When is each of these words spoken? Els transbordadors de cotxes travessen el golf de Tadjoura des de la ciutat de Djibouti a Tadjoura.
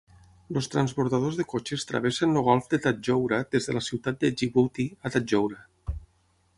Els 0.59 0.69
transbordadors 0.75 1.37
de 1.41 1.45
cotxes 1.51 1.85
travessen 1.91 2.33
el 2.39 2.45
golf 2.49 2.71
de 2.73 2.81
Tadjoura 2.87 3.41
des 3.57 3.69
de 3.71 3.77
la 3.79 3.85
ciutat 3.91 4.21
de 4.25 4.35
Djibouti 4.39 4.91
a 5.11 5.17
Tadjoura. 5.17 5.63